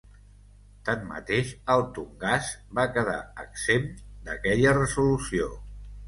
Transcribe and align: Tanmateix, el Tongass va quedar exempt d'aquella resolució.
Tanmateix, 0.85 1.49
el 1.73 1.83
Tongass 1.97 2.49
va 2.79 2.85
quedar 2.95 3.17
exempt 3.43 4.01
d'aquella 4.29 4.73
resolució. 4.79 5.51